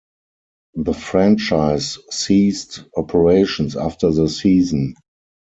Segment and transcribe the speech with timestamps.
[0.73, 4.95] The franchise ceased operations after the season.